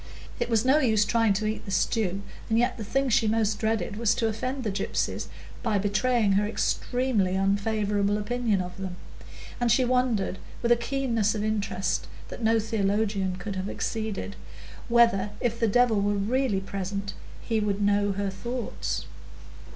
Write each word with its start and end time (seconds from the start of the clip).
It 0.39 0.49
was 0.49 0.65
no 0.65 0.79
use 0.79 1.05
trying 1.05 1.33
to 1.33 1.45
eat 1.45 1.63
the 1.65 1.69
stew, 1.69 2.23
and 2.49 2.57
yet 2.57 2.75
the 2.79 2.83
thing 2.83 3.09
she 3.09 3.27
most 3.27 3.59
dreaded 3.59 3.97
was 3.97 4.15
to 4.15 4.27
offend 4.27 4.63
the 4.63 4.71
gypsies, 4.71 5.27
by 5.61 5.77
betraying 5.77 6.31
her 6.31 6.47
extremely 6.47 7.35
unfavourable 7.35 8.17
opinion 8.17 8.61
of 8.61 8.75
them; 8.77 8.95
and 9.59 9.71
she 9.71 9.85
wondered, 9.85 10.39
with 10.63 10.71
a 10.71 10.75
keenness 10.75 11.35
of 11.35 11.43
interest 11.43 12.07
that 12.29 12.41
no 12.43 12.57
theologian 12.59 13.35
could 13.35 13.55
have 13.55 13.69
exceeded, 13.69 14.35
whether, 14.89 15.29
if 15.39 15.59
the 15.59 15.67
Devil 15.67 16.01
were 16.01 16.15
really 16.15 16.61
present, 16.61 17.13
he 17.39 17.59
would 17.59 17.79
know 17.79 18.13
her 18.13 18.31
thoughts. 18.31 19.05